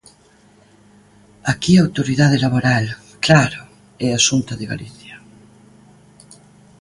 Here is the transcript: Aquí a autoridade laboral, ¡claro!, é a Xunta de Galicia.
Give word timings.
Aquí 1.51 1.73
a 1.75 1.83
autoridade 1.87 2.41
laboral, 2.45 2.85
¡claro!, 3.25 3.61
é 4.07 4.09
a 4.13 4.23
Xunta 4.27 4.53
de 4.59 4.69
Galicia. 4.71 5.15